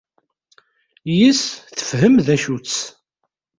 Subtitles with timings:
[1.17, 1.41] Yis-s
[1.77, 2.77] tefhem d acu-tt.